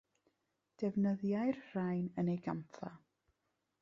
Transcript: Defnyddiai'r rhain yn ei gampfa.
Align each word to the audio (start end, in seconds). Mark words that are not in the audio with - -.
Defnyddiai'r 0.83 1.61
rhain 1.67 2.09
yn 2.23 2.33
ei 2.33 2.43
gampfa. 2.47 2.91